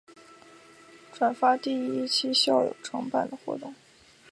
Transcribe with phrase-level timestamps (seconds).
[1.13, 3.75] 转发第一期校友承办的活动